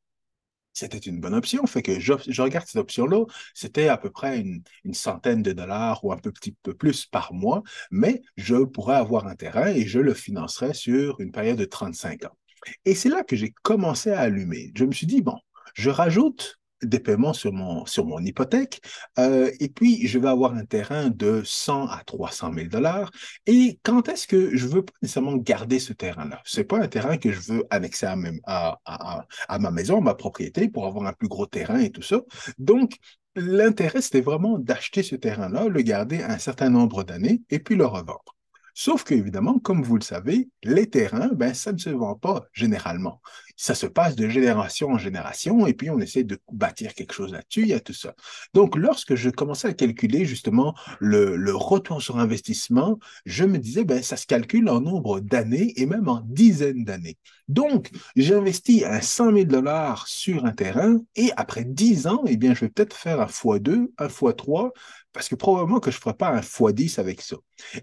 c'était 0.78 0.98
une 0.98 1.20
bonne 1.20 1.34
option. 1.34 1.66
Fait 1.66 1.82
que 1.82 2.00
je, 2.00 2.14
regarde 2.42 2.68
cette 2.68 2.76
option-là, 2.76 3.26
c'était 3.54 3.88
à 3.88 3.98
peu 3.98 4.12
près 4.12 4.40
une, 4.40 4.62
centaine 4.94 5.42
de 5.42 5.52
dollars 5.52 6.04
ou 6.06 6.14
un 6.14 6.18
petit 6.18 6.56
peu 6.64 6.74
plus 6.74 7.06
par 7.06 7.34
mois, 7.34 7.64
mais 7.92 8.22
je 8.38 8.64
pourrais 8.64 8.96
avoir 8.96 9.28
un 9.28 9.36
terrain 9.36 9.68
et 9.68 9.86
je 9.86 10.00
le 10.00 10.14
financerais 10.14 10.74
sur 10.74 11.20
une 11.20 11.32
période 11.32 11.58
de 11.58 11.66
35 11.66 12.26
ans. 12.26 12.38
Et 12.86 12.96
c'est 12.96 13.10
là 13.10 13.24
que 13.24 13.36
j'ai 13.36 13.54
commencé 13.64 14.12
à 14.12 14.20
allumer. 14.20 14.72
Je 14.76 14.86
me 14.86 14.92
suis 14.92 15.08
dit, 15.08 15.22
bon, 15.22 15.38
je 15.74 15.90
rajoute 15.90 16.57
des 16.84 17.00
paiements 17.00 17.34
sur 17.34 17.54
mon, 17.54 17.86
sur 17.86 18.06
mon 18.06 18.20
hypothèque. 18.20 18.82
Euh, 19.20 19.52
et 19.60 19.70
puis, 19.70 20.08
je 20.08 20.20
vais 20.20 20.28
avoir 20.30 20.54
un 20.54 20.66
terrain 20.66 21.10
de 21.10 21.42
100 21.44 21.88
à 21.88 22.04
300 22.06 22.54
000 22.54 22.68
dollars. 22.68 23.12
Et 23.46 23.80
quand 23.84 24.08
est-ce 24.10 24.28
que 24.28 24.56
je 24.56 24.68
veux 24.68 24.84
pas 24.84 24.94
nécessairement 25.02 25.38
garder 25.38 25.80
ce 25.80 25.94
terrain-là? 25.94 26.42
C'est 26.46 26.64
pas 26.64 26.80
un 26.80 26.88
terrain 26.88 27.18
que 27.18 27.32
je 27.32 27.40
veux 27.54 27.64
annexer 27.70 28.06
à, 28.06 28.16
à, 28.46 28.78
à, 28.86 29.26
à, 29.48 29.60
ma 29.60 29.72
maison, 29.72 29.98
à 29.98 30.02
ma 30.02 30.16
propriété, 30.16 30.70
pour 30.70 30.86
avoir 30.86 31.06
un 31.08 31.14
plus 31.14 31.28
gros 31.28 31.46
terrain 31.46 31.80
et 31.80 31.92
tout 31.92 32.02
ça. 32.02 32.22
Donc, 32.58 32.98
l'intérêt, 33.36 34.02
c'était 34.02 34.22
vraiment 34.22 34.58
d'acheter 34.60 35.04
ce 35.04 35.16
terrain-là, 35.16 35.68
le 35.68 35.82
garder 35.82 36.24
un 36.24 36.38
certain 36.38 36.70
nombre 36.70 37.04
d'années 37.04 37.42
et 37.50 37.60
puis 37.60 37.76
le 37.76 37.86
revendre. 37.86 38.36
Sauf 38.80 39.04
qu'évidemment, 39.04 39.58
comme 39.58 39.82
vous 39.82 39.96
le 39.96 40.04
savez, 40.04 40.50
les 40.62 40.88
terrains, 40.88 41.30
ben, 41.34 41.56
ça 41.56 41.74
ne 41.74 41.80
se 41.80 41.90
vend 41.90 42.14
pas 42.14 42.46
généralement. 42.54 43.22
Ça 43.58 43.76
se 43.76 43.88
passe 43.88 44.16
de 44.16 44.30
génération 44.30 44.90
en 44.92 44.98
génération 44.98 45.66
et 45.66 45.74
puis 45.74 45.90
on 45.90 46.00
essaie 46.00 46.24
de 46.24 46.40
bâtir 46.52 46.94
quelque 46.94 47.14
chose 47.14 47.34
là-dessus, 47.34 47.64
il 47.64 47.70
y 47.70 47.74
a 47.74 47.80
tout 47.80 47.94
ça. 47.94 48.14
Donc, 48.54 48.78
lorsque 48.78 49.16
je 49.16 49.30
commençais 49.30 49.68
à 49.68 49.74
calculer 49.74 50.26
justement 50.26 50.76
le, 51.00 51.56
retour 51.58 52.02
sur 52.02 52.20
investissement, 52.20 53.00
je 53.26 53.44
me 53.44 53.58
disais, 53.58 53.84
ben, 53.84 54.04
ça 54.04 54.16
se 54.16 54.28
calcule 54.28 54.70
en 54.70 54.80
nombre 54.80 55.20
d'années 55.20 55.74
et 55.76 55.88
même 55.88 56.08
en 56.08 56.22
dizaines 56.24 56.84
d'années. 56.84 57.18
Donc, 57.48 57.90
j'investis 58.16 58.84
un 58.84 59.02
100 59.02 59.34
000 59.34 59.46
dollars 59.46 60.08
sur 60.08 60.46
un 60.46 60.52
terrain 60.52 61.00
et 61.16 61.32
après 61.36 61.64
10 61.64 62.08
ans, 62.08 62.24
eh 62.28 62.38
bien, 62.38 62.54
je 62.54 62.62
vais 62.62 62.70
peut-être 62.70 62.96
faire 62.96 63.22
un 63.22 63.26
x2, 63.26 63.88
un 63.98 64.08
x3, 64.08 64.72
parce 65.14 65.30
que 65.30 65.36
probablement 65.36 65.80
que 65.80 65.90
je 65.90 65.98
ne 65.98 66.02
ferai 66.02 66.14
pas 66.14 66.30
un 66.30 66.42
x10 66.42 67.00
avec 67.00 67.22
ça. 67.22 67.38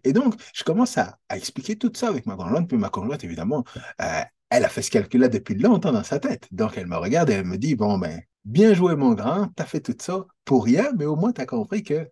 Et 0.04 0.12
donc, 0.12 0.34
je 0.54 0.62
commence 0.62 0.96
à, 0.98 1.18
expliquer 1.34 1.76
tout 1.76 1.90
ça 1.94 2.08
avec 2.08 2.26
ma 2.26 2.36
conjointe, 2.36 2.68
puis 2.68 2.78
ma 2.78 2.90
conjointe, 2.90 3.24
évidemment, 3.24 3.64
euh, 4.00 4.22
elle 4.56 4.64
a 4.64 4.68
fait 4.68 4.82
ce 4.82 4.90
calcul-là 4.90 5.28
depuis 5.28 5.56
longtemps 5.56 5.90
dans 5.92 6.04
sa 6.04 6.20
tête. 6.20 6.46
Donc, 6.52 6.78
elle 6.78 6.86
me 6.86 6.96
regarde 6.96 7.28
et 7.30 7.34
elle 7.34 7.44
me 7.44 7.58
dit, 7.58 7.74
bon, 7.74 7.98
ben, 7.98 8.20
bien 8.44 8.72
joué, 8.72 8.94
mon 8.94 9.14
grand, 9.14 9.48
tu 9.56 9.62
as 9.62 9.66
fait 9.66 9.80
tout 9.80 9.96
ça 10.00 10.24
pour 10.44 10.64
rien, 10.64 10.92
mais 10.96 11.06
au 11.06 11.16
moins, 11.16 11.32
tu 11.32 11.40
as 11.40 11.46
compris 11.46 11.82
que 11.82 12.08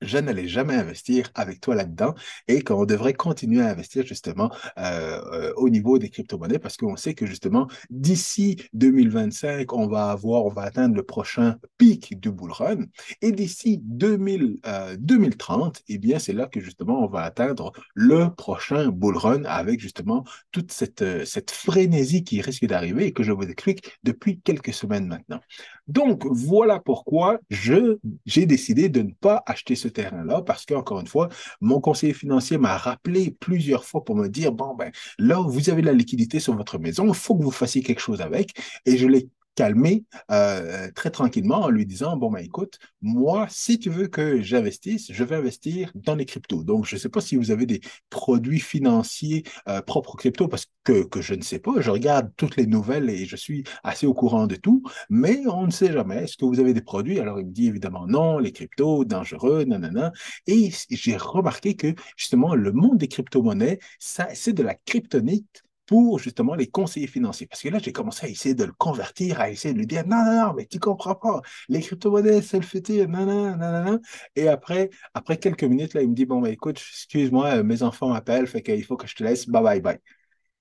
je 0.00 0.18
n'allais 0.18 0.46
jamais 0.46 0.74
investir 0.74 1.30
avec 1.34 1.60
toi 1.60 1.74
là-dedans 1.74 2.14
et 2.48 2.62
qu'on 2.62 2.84
devrait 2.84 3.14
continuer 3.14 3.62
à 3.62 3.70
investir 3.70 4.06
justement 4.06 4.50
euh, 4.78 5.20
euh, 5.32 5.52
au 5.56 5.68
niveau 5.68 5.98
des 5.98 6.10
crypto-monnaies 6.10 6.58
parce 6.58 6.76
qu'on 6.76 6.96
sait 6.96 7.14
que 7.14 7.26
justement 7.26 7.66
d'ici 7.90 8.56
2025, 8.74 9.72
on 9.72 9.86
va 9.86 10.10
avoir, 10.10 10.44
on 10.44 10.50
va 10.50 10.62
atteindre 10.62 10.94
le 10.94 11.02
prochain 11.02 11.56
pic 11.78 12.18
du 12.20 12.30
bull 12.30 12.52
run 12.52 12.84
et 13.22 13.32
d'ici 13.32 13.80
2030, 13.82 15.76
euh, 15.76 15.80
eh 15.88 15.98
bien 15.98 16.18
c'est 16.18 16.34
là 16.34 16.46
que 16.46 16.60
justement 16.60 17.02
on 17.02 17.08
va 17.08 17.22
atteindre 17.22 17.72
le 17.94 18.28
prochain 18.34 18.88
bull 18.88 19.16
run 19.16 19.44
avec 19.44 19.80
justement 19.80 20.24
toute 20.52 20.72
cette, 20.72 21.24
cette 21.24 21.50
frénésie 21.50 22.24
qui 22.24 22.40
risque 22.40 22.66
d'arriver 22.66 23.06
et 23.06 23.12
que 23.12 23.22
je 23.22 23.32
vous 23.32 23.44
explique 23.44 23.98
depuis 24.02 24.40
quelques 24.40 24.74
semaines 24.74 25.06
maintenant. 25.06 25.40
Donc 25.88 26.26
voilà 26.26 26.80
pourquoi 26.80 27.38
j'ai 27.48 28.46
décidé 28.46 28.88
de 28.88 29.02
ne 29.02 29.12
pas 29.12 29.42
acheter 29.46 29.76
ce 29.76 29.85
terrain-là 29.90 30.42
parce 30.42 30.66
qu'encore 30.66 31.00
une 31.00 31.06
fois, 31.06 31.28
mon 31.60 31.80
conseiller 31.80 32.14
financier 32.14 32.58
m'a 32.58 32.76
rappelé 32.76 33.36
plusieurs 33.40 33.84
fois 33.84 34.04
pour 34.04 34.16
me 34.16 34.28
dire, 34.28 34.52
bon, 34.52 34.74
ben 34.74 34.90
là, 35.18 35.40
vous 35.46 35.70
avez 35.70 35.82
la 35.82 35.92
liquidité 35.92 36.40
sur 36.40 36.54
votre 36.56 36.78
maison, 36.78 37.06
il 37.08 37.14
faut 37.14 37.36
que 37.36 37.42
vous 37.42 37.50
fassiez 37.50 37.82
quelque 37.82 38.00
chose 38.00 38.20
avec. 38.20 38.52
Et 38.84 38.96
je 38.96 39.06
l'ai 39.06 39.28
calmer 39.56 40.04
euh, 40.30 40.90
très 40.94 41.10
tranquillement 41.10 41.62
en 41.62 41.70
lui 41.70 41.86
disant, 41.86 42.16
bon, 42.16 42.30
ben 42.30 42.40
écoute, 42.40 42.78
moi, 43.02 43.46
si 43.50 43.78
tu 43.78 43.90
veux 43.90 44.06
que 44.06 44.40
j'investisse, 44.42 45.10
je 45.10 45.24
vais 45.24 45.34
investir 45.34 45.90
dans 45.94 46.14
les 46.14 46.26
cryptos. 46.26 46.62
Donc, 46.62 46.84
je 46.86 46.94
ne 46.94 47.00
sais 47.00 47.08
pas 47.08 47.20
si 47.20 47.36
vous 47.36 47.50
avez 47.50 47.66
des 47.66 47.80
produits 48.10 48.60
financiers 48.60 49.42
euh, 49.68 49.80
propres 49.82 50.14
aux 50.14 50.16
cryptos, 50.16 50.46
parce 50.46 50.66
que, 50.84 51.04
que 51.04 51.20
je 51.20 51.34
ne 51.34 51.42
sais 51.42 51.58
pas. 51.58 51.80
Je 51.80 51.90
regarde 51.90 52.30
toutes 52.36 52.56
les 52.56 52.66
nouvelles 52.66 53.10
et 53.10 53.24
je 53.24 53.36
suis 53.36 53.64
assez 53.82 54.06
au 54.06 54.14
courant 54.14 54.46
de 54.46 54.56
tout, 54.56 54.82
mais 55.08 55.42
on 55.46 55.66
ne 55.66 55.72
sait 55.72 55.92
jamais. 55.92 56.24
Est-ce 56.24 56.36
que 56.36 56.44
vous 56.44 56.60
avez 56.60 56.74
des 56.74 56.82
produits? 56.82 57.18
Alors, 57.18 57.40
il 57.40 57.46
me 57.46 57.52
dit 57.52 57.66
évidemment 57.66 58.06
non, 58.06 58.38
les 58.38 58.52
cryptos, 58.52 59.04
dangereux, 59.04 59.64
nanana. 59.64 60.12
Et 60.46 60.70
j'ai 60.90 61.16
remarqué 61.16 61.76
que 61.76 61.94
justement, 62.16 62.54
le 62.54 62.72
monde 62.72 62.98
des 62.98 63.08
crypto-monnaies, 63.08 63.78
c'est 63.98 64.52
de 64.52 64.62
la 64.62 64.74
kryptonite 64.74 65.65
pour 65.86 66.18
justement 66.18 66.54
les 66.54 66.66
conseillers 66.68 67.06
financiers. 67.06 67.46
Parce 67.46 67.62
que 67.62 67.68
là, 67.68 67.78
j'ai 67.78 67.92
commencé 67.92 68.26
à 68.26 68.28
essayer 68.28 68.54
de 68.54 68.64
le 68.64 68.72
convertir, 68.72 69.40
à 69.40 69.50
essayer 69.50 69.72
de 69.74 69.78
lui 69.78 69.86
dire 69.86 70.06
non, 70.06 70.24
non, 70.24 70.46
non, 70.48 70.54
mais 70.54 70.66
tu 70.66 70.78
comprends 70.78 71.14
pas. 71.14 71.40
Les 71.68 71.80
crypto-monnaies, 71.80 72.42
c'est 72.42 72.58
le 72.58 72.64
futur, 72.66 73.08
non, 73.08 73.26
non, 73.26 73.56
non, 73.56 73.84
non. 73.84 74.00
Et 74.34 74.48
après, 74.48 74.90
après 75.14 75.38
quelques 75.38 75.64
minutes, 75.64 75.94
là, 75.94 76.02
il 76.02 76.10
me 76.10 76.14
dit 76.14 76.26
bon, 76.26 76.40
ben, 76.40 76.52
écoute, 76.52 76.78
excuse-moi, 76.78 77.62
mes 77.62 77.82
enfants 77.82 78.08
m'appellent, 78.08 78.46
fait 78.46 78.62
faut 78.82 78.96
que 78.96 79.06
je 79.06 79.14
te 79.14 79.24
laisse, 79.24 79.48
bye 79.48 79.62
bye 79.62 79.80
bye. 79.80 79.98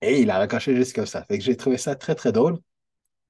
Et 0.02 0.22
il 0.22 0.30
a 0.32 0.38
raccroché 0.40 0.76
juste 0.76 0.96
comme 0.96 1.06
ça. 1.06 1.24
Fait 1.26 1.38
que 1.40 1.44
j'ai 1.44 1.58
trouvé 1.58 1.78
ça 1.78 1.96
très, 1.96 2.16
très 2.16 2.32
drôle. 2.32 2.60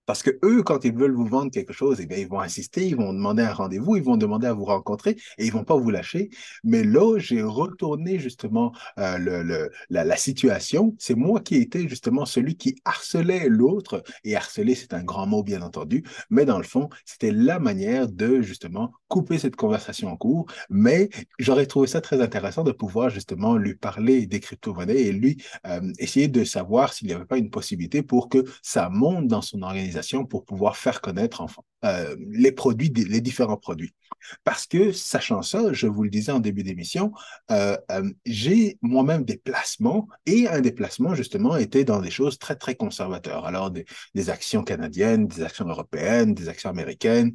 Parce 0.05 0.21
que 0.21 0.31
eux, 0.43 0.63
quand 0.63 0.85
ils 0.85 0.93
veulent 0.95 1.15
vous 1.15 1.25
vendre 1.25 1.51
quelque 1.51 1.73
chose, 1.73 1.99
eh 1.99 2.05
bien, 2.05 2.17
ils 2.17 2.27
vont 2.27 2.39
insister, 2.39 2.85
ils 2.85 2.95
vont 2.95 3.13
demander 3.13 3.43
un 3.43 3.53
rendez-vous, 3.53 3.95
ils 3.95 4.03
vont 4.03 4.17
demander 4.17 4.47
à 4.47 4.53
vous 4.53 4.65
rencontrer 4.65 5.17
et 5.37 5.45
ils 5.45 5.51
vont 5.51 5.63
pas 5.63 5.75
vous 5.75 5.89
lâcher. 5.89 6.29
Mais 6.63 6.83
là, 6.83 7.17
j'ai 7.17 7.41
retourné 7.41 8.19
justement 8.19 8.71
euh, 8.99 9.17
le, 9.17 9.69
la, 9.89 10.17
situation. 10.17 10.95
C'est 10.99 11.15
moi 11.15 11.39
qui 11.41 11.55
étais 11.55 11.87
justement 11.87 12.25
celui 12.25 12.55
qui 12.55 12.75
harcelait 12.85 13.49
l'autre. 13.49 14.03
Et 14.23 14.35
harceler, 14.35 14.75
c'est 14.75 14.93
un 14.93 15.03
grand 15.03 15.27
mot, 15.27 15.43
bien 15.43 15.61
entendu. 15.61 16.03
Mais 16.29 16.45
dans 16.45 16.57
le 16.57 16.63
fond, 16.63 16.89
c'était 17.05 17.31
la 17.31 17.59
manière 17.59 18.07
de 18.07 18.41
justement 18.41 18.93
couper 19.07 19.39
cette 19.39 19.55
conversation 19.55 20.09
en 20.09 20.17
cours. 20.17 20.45
Mais 20.69 21.09
j'aurais 21.39 21.65
trouvé 21.65 21.87
ça 21.87 22.01
très 22.01 22.21
intéressant 22.21 22.63
de 22.63 22.71
pouvoir 22.71 23.09
justement 23.09 23.57
lui 23.57 23.75
parler 23.75 24.27
des 24.27 24.39
crypto-monnaies 24.39 25.01
et 25.01 25.11
lui 25.11 25.43
euh, 25.67 25.81
essayer 25.99 26.27
de 26.27 26.43
savoir 26.43 26.93
s'il 26.93 27.07
n'y 27.07 27.13
avait 27.13 27.25
pas 27.25 27.37
une 27.37 27.49
possibilité 27.49 28.03
pour 28.03 28.29
que 28.29 28.43
ça 28.61 28.89
monte 28.89 29.27
dans 29.27 29.41
son 29.41 29.61
organisation 29.61 29.94
pour 30.25 30.45
pouvoir 30.45 30.77
faire 30.77 31.01
connaître 31.01 31.41
enfin, 31.41 31.61
euh, 31.85 32.15
les 32.31 32.51
produits, 32.51 32.89
les 32.89 33.21
différents 33.21 33.57
produits. 33.57 33.93
Parce 34.43 34.65
que, 34.65 34.91
sachant 34.91 35.43
ça, 35.43 35.71
je 35.71 35.85
vous 35.85 36.03
le 36.03 36.09
disais 36.09 36.31
en 36.31 36.39
début 36.39 36.63
d'émission, 36.63 37.11
euh, 37.51 37.77
euh, 37.91 38.09
j'ai 38.25 38.79
moi-même 38.81 39.23
des 39.23 39.37
placements 39.37 40.07
et 40.25 40.47
un 40.47 40.61
des 40.61 40.71
placements, 40.71 41.13
justement, 41.13 41.57
était 41.57 41.83
dans 41.83 42.01
des 42.01 42.09
choses 42.09 42.39
très, 42.39 42.55
très 42.55 42.73
conservateurs. 42.73 43.45
Alors, 43.45 43.69
des, 43.69 43.85
actions 44.29 44.63
canadiennes, 44.63 45.27
des 45.27 45.43
actions 45.43 45.67
européennes, 45.67 46.33
des 46.33 46.49
actions 46.49 46.71
américaines 46.71 47.33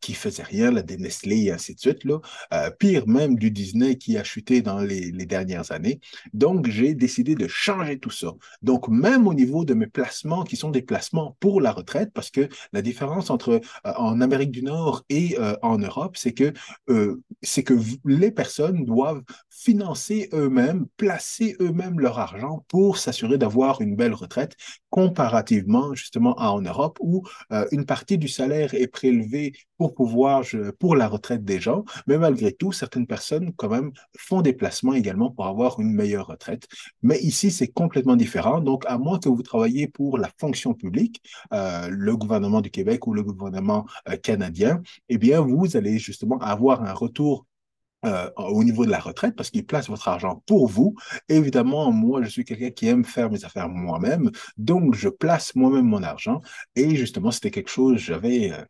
qui 0.00 0.14
faisaient 0.14 0.42
rien, 0.42 0.72
là, 0.72 0.82
des 0.82 0.96
Nestlé 0.96 1.44
et 1.44 1.52
ainsi 1.52 1.76
de 1.76 1.80
suite. 1.80 2.04
Là. 2.04 2.70
pire 2.80 3.06
même 3.06 3.36
du 3.36 3.52
Disney 3.52 3.96
qui 3.96 4.18
a 4.18 4.24
chuté 4.24 4.62
dans 4.62 4.80
les, 4.80 5.12
dernières 5.12 5.70
années. 5.70 6.00
Donc, 6.32 6.68
j'ai 6.68 6.94
décidé 6.94 7.36
de 7.36 7.46
changer 7.46 8.00
tout 8.00 8.10
ça. 8.10 8.32
Donc, 8.62 8.88
même 8.88 9.28
au 9.28 9.34
niveau 9.34 9.64
de 9.64 9.74
mes 9.74 9.86
placements 9.86 10.42
qui 10.42 10.56
sont 10.56 10.70
des 10.70 10.82
placements 10.82 11.36
pour 11.38 11.60
la 11.60 11.70
retraite, 11.70 12.10
parce 12.12 12.30
que 12.30 12.48
la 12.72 12.82
différence 12.82 13.30
entre 13.30 13.60
en 13.84 14.20
Amérique 14.20 14.50
du 14.50 14.62
Nord 14.62 15.04
et 15.08 15.36
euh, 15.38 15.56
en 15.62 15.78
Europe, 15.78 16.16
c'est 16.16 16.32
que, 16.32 16.52
euh, 16.88 17.20
c'est 17.42 17.62
que 17.62 17.74
les 18.04 18.30
personnes 18.30 18.84
doivent 18.84 19.22
financer 19.50 20.28
eux-mêmes, 20.32 20.86
placer 20.96 21.56
eux-mêmes 21.60 21.98
leur 22.00 22.18
argent 22.18 22.64
pour 22.68 22.98
s'assurer 22.98 23.38
d'avoir 23.38 23.80
une 23.80 23.96
belle 23.96 24.14
retraite 24.14 24.56
comparativement 24.90 25.94
justement 25.94 26.34
à 26.36 26.50
en 26.50 26.62
Europe 26.62 26.98
où 27.00 27.22
une 27.72 27.84
partie 27.84 28.16
du 28.16 28.28
salaire 28.28 28.72
est 28.74 28.86
prélevée 28.86 29.52
pour 29.76 29.94
pouvoir 29.94 30.44
pour 30.78 30.96
la 30.96 31.08
retraite 31.08 31.44
des 31.44 31.60
gens, 31.60 31.84
mais 32.06 32.16
malgré 32.18 32.52
tout 32.52 32.72
certaines 32.72 33.06
personnes 33.06 33.52
quand 33.56 33.68
même 33.68 33.90
font 34.16 34.40
des 34.40 34.52
placements 34.52 34.94
également 34.94 35.30
pour 35.30 35.46
avoir 35.46 35.80
une 35.80 35.92
meilleure 35.92 36.28
retraite. 36.28 36.66
Mais 37.02 37.18
ici 37.20 37.50
c'est 37.50 37.68
complètement 37.68 38.16
différent. 38.16 38.60
Donc 38.60 38.84
à 38.86 38.96
moins 38.96 39.18
que 39.18 39.28
vous 39.28 39.42
travaillez 39.42 39.88
pour 39.88 40.18
la 40.18 40.30
fonction 40.38 40.72
publique, 40.72 41.20
le 41.52 42.16
gouvernement 42.16 42.60
du 42.60 42.70
Québec 42.70 43.06
ou 43.06 43.12
le 43.12 43.22
gouvernement 43.22 43.57
euh, 44.08 44.16
canadien, 44.16 44.82
eh 45.08 45.18
bien, 45.18 45.40
vous 45.40 45.76
allez 45.76 45.98
justement 45.98 46.38
avoir 46.38 46.82
un 46.82 46.92
retour 46.92 47.46
euh, 48.04 48.30
au 48.36 48.62
niveau 48.62 48.86
de 48.86 48.90
la 48.90 49.00
retraite 49.00 49.34
parce 49.34 49.50
qu'il 49.50 49.66
place 49.66 49.88
votre 49.88 50.06
argent 50.06 50.42
pour 50.46 50.68
vous. 50.68 50.94
Évidemment, 51.28 51.90
moi, 51.90 52.22
je 52.22 52.28
suis 52.28 52.44
quelqu'un 52.44 52.70
qui 52.70 52.86
aime 52.86 53.04
faire 53.04 53.28
mes 53.28 53.44
affaires 53.44 53.68
moi-même, 53.68 54.30
donc 54.56 54.94
je 54.94 55.08
place 55.08 55.56
moi-même 55.56 55.86
mon 55.86 56.04
argent. 56.04 56.40
Et 56.76 56.94
justement, 56.94 57.32
c'était 57.32 57.50
quelque 57.50 57.70
chose, 57.70 57.98
j'avais, 57.98 58.52
euh, 58.52 58.64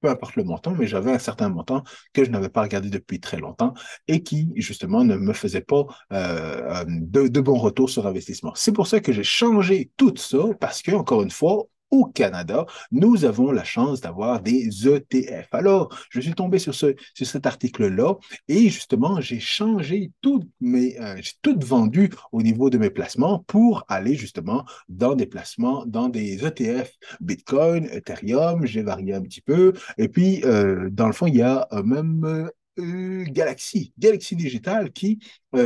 peu 0.00 0.10
importe 0.10 0.34
le 0.34 0.42
montant, 0.42 0.72
mais 0.72 0.88
j'avais 0.88 1.12
un 1.12 1.20
certain 1.20 1.48
montant 1.48 1.84
que 2.12 2.24
je 2.24 2.30
n'avais 2.30 2.48
pas 2.48 2.62
regardé 2.62 2.90
depuis 2.90 3.20
très 3.20 3.38
longtemps 3.38 3.74
et 4.08 4.24
qui, 4.24 4.50
justement, 4.56 5.04
ne 5.04 5.16
me 5.16 5.32
faisait 5.32 5.60
pas 5.62 5.84
de, 6.10 7.28
de 7.28 7.40
bons 7.40 7.58
retours 7.58 7.90
sur 7.90 8.06
investissement. 8.06 8.52
C'est 8.56 8.72
pour 8.72 8.88
ça 8.88 8.98
que 9.00 9.12
j'ai 9.12 9.22
changé 9.22 9.92
tout 9.96 10.14
ça 10.16 10.38
parce 10.60 10.82
que, 10.82 10.90
encore 10.90 11.22
une 11.22 11.30
fois, 11.30 11.68
au 11.94 12.06
Canada, 12.06 12.66
nous 12.90 13.24
avons 13.24 13.52
la 13.52 13.62
chance 13.62 14.00
d'avoir 14.00 14.40
des 14.40 14.88
ETF. 14.88 15.46
Alors, 15.52 15.96
je 16.10 16.20
suis 16.20 16.34
tombé 16.34 16.58
sur, 16.58 16.74
ce, 16.74 16.96
sur 17.14 17.26
cet 17.26 17.46
article-là 17.46 18.16
et 18.48 18.68
justement, 18.68 19.20
j'ai 19.20 19.38
changé 19.38 20.10
toutes 20.20 20.48
mes, 20.60 21.00
euh, 21.00 21.14
j'ai 21.20 21.34
tout 21.40 21.56
vendu 21.64 22.10
au 22.32 22.42
niveau 22.42 22.68
de 22.68 22.78
mes 22.78 22.90
placements 22.90 23.44
pour 23.46 23.84
aller 23.88 24.16
justement 24.16 24.64
dans 24.88 25.14
des 25.14 25.26
placements, 25.26 25.86
dans 25.86 26.08
des 26.08 26.44
ETF 26.44 26.90
Bitcoin, 27.20 27.88
Ethereum, 27.92 28.66
j'ai 28.66 28.82
varié 28.82 29.14
un 29.14 29.22
petit 29.22 29.40
peu. 29.40 29.72
Et 29.96 30.08
puis, 30.08 30.42
euh, 30.44 30.88
dans 30.90 31.06
le 31.06 31.12
fond, 31.12 31.28
il 31.28 31.36
y 31.36 31.42
a 31.42 31.68
euh, 31.72 31.84
même 31.84 32.50
Galaxy, 32.76 33.92
Galaxy 34.00 34.34
Digital, 34.34 34.90
qui 34.90 35.20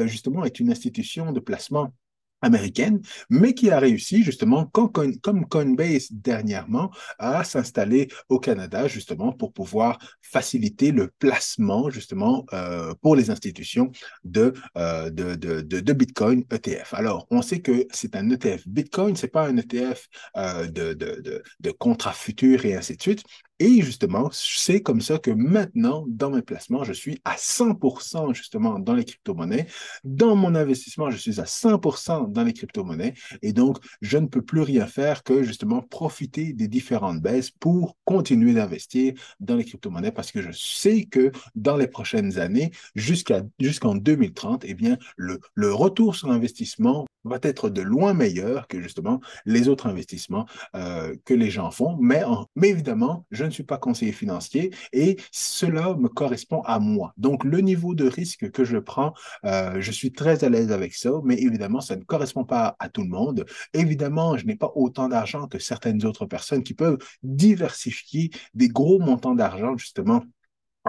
justement 0.04 0.44
est 0.44 0.60
une 0.60 0.70
institution 0.70 1.32
de 1.32 1.40
placement 1.40 1.90
américaine, 2.42 3.00
mais 3.30 3.54
qui 3.54 3.70
a 3.70 3.78
réussi 3.78 4.22
justement, 4.22 4.66
comme, 4.66 5.46
Coinbase 5.48 6.08
dernièrement, 6.10 6.90
à 7.18 7.44
s'installer 7.44 8.08
au 8.28 8.38
Canada 8.38 8.88
justement 8.88 9.32
pour 9.32 9.52
pouvoir 9.52 9.98
faciliter 10.22 10.92
le 10.92 11.10
placement 11.18 11.90
justement 11.90 12.44
euh, 12.52 12.94
pour 13.02 13.16
les 13.16 13.30
institutions 13.30 13.90
de, 14.24 14.52
euh, 14.76 15.10
Bitcoin 15.98 16.44
ETF. 16.50 16.94
Alors, 16.94 17.26
on 17.30 17.42
sait 17.42 17.60
que 17.60 17.86
c'est 17.90 18.14
un 18.14 18.30
ETF 18.30 18.66
Bitcoin, 18.68 19.16
c'est 19.16 19.28
pas 19.28 19.48
un 19.48 19.56
ETF 19.56 20.08
euh, 20.36 20.66
de, 20.66 20.92
de, 20.92 21.20
de, 21.20 21.42
et 22.64 22.74
ainsi 22.74 22.96
de 22.96 23.02
suite, 23.02 23.22
Et 23.60 23.82
justement, 23.82 24.28
c'est 24.32 24.82
comme 24.82 25.00
ça 25.00 25.18
que 25.18 25.30
maintenant, 25.30 26.04
dans 26.08 26.30
mes 26.30 26.42
placements, 26.42 26.84
je 26.84 26.92
suis 26.92 27.20
à 27.24 27.34
100% 27.36 28.32
justement 28.32 28.78
dans 28.78 28.94
les 28.94 29.04
crypto-monnaies. 29.04 29.66
Dans 30.04 30.36
mon 30.36 30.54
investissement, 30.54 31.10
je 31.10 31.16
suis 31.16 31.40
à 31.40 31.44
100% 31.44 32.30
dans 32.30 32.44
les 32.44 32.52
crypto-monnaies. 32.52 33.14
Et 33.42 33.52
donc, 33.52 33.78
je 34.00 34.18
ne 34.18 34.26
peux 34.26 34.42
plus 34.42 34.62
rien 34.62 34.86
faire 34.86 35.24
que 35.24 35.42
justement 35.42 35.82
profiter 35.82 36.52
des 36.52 36.68
différentes 36.68 37.20
baisses 37.20 37.50
pour 37.50 37.96
continuer 38.04 38.54
d'investir 38.54 39.14
dans 39.40 39.56
les 39.56 39.64
crypto-monnaies 39.64 40.12
parce 40.12 40.30
que 40.30 40.40
je 40.40 40.52
sais 40.52 41.04
que 41.04 41.32
dans 41.56 41.76
les 41.76 41.88
prochaines 41.88 42.38
années, 42.38 42.70
jusqu'en 42.94 43.94
2030, 43.94 44.64
eh 44.66 44.74
bien, 44.74 44.98
le, 45.16 45.40
le 45.54 45.74
retour 45.74 46.14
sur 46.14 46.30
investissement 46.30 47.06
va 47.24 47.38
être 47.42 47.68
de 47.70 47.82
loin 47.82 48.14
meilleur 48.14 48.66
que 48.68 48.80
justement 48.80 49.20
les 49.44 49.68
autres 49.68 49.86
investissements 49.86 50.46
euh, 50.74 51.14
que 51.24 51.34
les 51.34 51.50
gens 51.50 51.70
font. 51.70 51.96
Mais, 52.00 52.22
mais 52.56 52.68
évidemment, 52.68 53.26
je 53.30 53.47
ne 53.48 53.52
suis 53.52 53.64
pas 53.64 53.78
conseiller 53.78 54.12
financier 54.12 54.72
et 54.92 55.16
cela 55.32 55.94
me 55.96 56.08
correspond 56.08 56.62
à 56.62 56.78
moi. 56.78 57.12
Donc, 57.16 57.44
le 57.44 57.60
niveau 57.60 57.94
de 57.94 58.06
risque 58.08 58.50
que 58.50 58.64
je 58.64 58.78
prends, 58.78 59.12
euh, 59.44 59.80
je 59.80 59.90
suis 59.92 60.12
très 60.12 60.44
à 60.44 60.48
l'aise 60.48 60.72
avec 60.72 60.94
ça, 60.94 61.10
mais 61.24 61.36
évidemment, 61.36 61.80
ça 61.80 61.96
ne 61.96 62.04
correspond 62.04 62.44
pas 62.44 62.76
à 62.78 62.88
tout 62.88 63.02
le 63.02 63.08
monde. 63.08 63.44
Évidemment, 63.74 64.36
je 64.36 64.46
n'ai 64.46 64.56
pas 64.56 64.72
autant 64.74 65.08
d'argent 65.08 65.48
que 65.48 65.58
certaines 65.58 66.04
autres 66.04 66.26
personnes 66.26 66.62
qui 66.62 66.74
peuvent 66.74 66.98
diversifier 67.22 68.30
des 68.54 68.68
gros 68.68 68.98
montants 68.98 69.34
d'argent 69.34 69.76
justement 69.76 70.22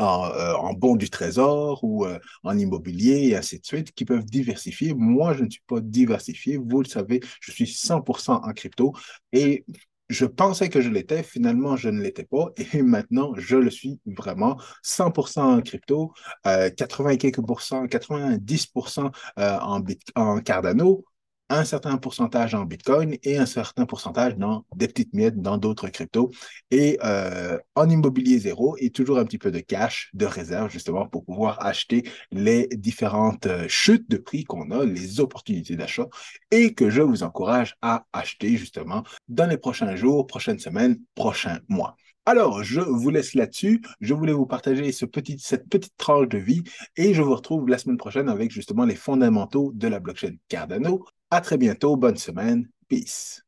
euh, 0.01 0.53
en, 0.53 0.73
bons 0.73 0.95
du 0.95 1.09
trésor 1.09 1.83
ou 1.83 2.05
euh, 2.05 2.19
en 2.43 2.57
immobilier 2.57 3.27
et 3.29 3.35
ainsi 3.35 3.59
de 3.59 3.65
suite, 3.65 3.91
qui 3.91 4.05
peuvent 4.05 4.23
diversifier. 4.23 4.93
Moi, 4.93 5.33
je 5.33 5.43
ne 5.43 5.49
suis 5.49 5.63
pas 5.67 5.81
diversifié. 5.81 6.57
Vous 6.57 6.81
le 6.81 6.87
savez, 6.87 7.19
je 7.41 7.51
suis 7.51 7.65
100% 7.65 8.31
en 8.31 8.53
crypto 8.53 8.93
et 9.33 9.65
je 10.09 10.25
pensais 10.25 10.69
que 10.69 10.81
je 10.81 10.89
l'étais, 10.89 11.23
finalement, 11.23 11.75
je 11.75 11.89
ne 11.89 12.01
l'étais 12.01 12.23
pas 12.23 12.47
et 12.57 12.81
maintenant, 12.81 13.33
je 13.37 13.57
le 13.57 13.69
suis 13.69 13.99
vraiment. 14.05 14.57
100% 14.83 15.39
en 15.39 15.61
crypto, 15.61 16.13
80 16.43 17.13
euh, 17.13 17.17
quelques 17.17 17.39
90% 17.39 19.11
en, 19.37 19.83
en 20.15 20.39
Cardano, 20.39 21.05
un 21.49 21.65
certain 21.65 21.97
pourcentage 21.97 22.53
en 22.53 22.65
Bitcoin 22.65 23.17
et 23.23 23.37
un 23.37 23.45
certain 23.45 23.85
pourcentage 23.85 24.37
dans 24.37 24.65
des 24.75 24.87
petites 24.87 25.13
miettes 25.13 25.41
dans 25.41 25.57
d'autres 25.57 25.89
cryptos. 25.89 26.31
Et 26.71 26.97
euh, 27.03 27.57
en 27.75 27.89
immobilier 27.89 28.39
zéro 28.39 28.75
et 28.79 28.91
toujours 28.91 29.17
un 29.17 29.25
petit 29.25 29.37
peu 29.37 29.51
de 29.51 29.59
cash, 29.59 30.09
de 30.13 30.25
réserve, 30.25 30.71
justement, 30.71 31.07
pour 31.07 31.25
pouvoir 31.25 31.65
acheter 31.65 32.03
les 32.31 32.67
différentes 32.67 33.47
euh, 33.47 33.67
chutes 33.67 34.09
de 34.09 34.17
prix 34.17 34.43
qu'on 34.43 34.71
a, 34.71 34.85
les 34.85 35.19
opportunités 35.19 35.75
d'achat, 35.75 36.07
et 36.51 36.73
que 36.73 36.89
je 36.89 37.01
vous 37.01 37.23
encourage 37.23 37.75
à 37.81 38.05
acheter, 38.13 38.57
justement, 38.57 39.03
dans 39.27 39.47
les 39.47 39.57
prochains 39.57 39.95
jours, 39.95 40.27
prochaines 40.27 40.59
semaines, 40.59 40.99
prochains 41.15 41.59
mois. 41.67 41.95
Alors, 42.25 42.63
je 42.63 42.79
vous 42.79 43.09
laisse 43.09 43.33
là-dessus. 43.33 43.81
Je 44.01 44.13
voulais 44.13 44.33
vous 44.33 44.45
partager 44.45 44.91
ce 44.91 45.05
petit, 45.05 45.39
cette 45.39 45.67
petite 45.67 45.97
tranche 45.97 46.27
de 46.27 46.37
vie 46.37 46.61
et 46.95 47.15
je 47.15 47.23
vous 47.23 47.33
retrouve 47.33 47.67
la 47.67 47.79
semaine 47.79 47.97
prochaine 47.97 48.29
avec 48.29 48.51
justement 48.51 48.85
les 48.85 48.95
fondamentaux 48.95 49.71
de 49.73 49.87
la 49.87 49.99
blockchain 49.99 50.35
Cardano. 50.47 51.05
À 51.31 51.41
très 51.41 51.57
bientôt. 51.57 51.95
Bonne 51.97 52.17
semaine. 52.17 52.69
Peace. 52.87 53.43